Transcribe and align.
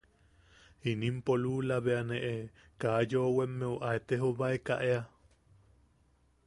Jinimpo 0.85 1.31
lula 1.43 1.77
bea 1.85 2.01
ne 2.09 2.17
¡e... 2.33 2.35
kaa 2.81 2.99
yoʼowemmeu 3.11 3.75
a 3.87 3.89
etejobaeka 3.99 4.75
ea! 4.91 5.01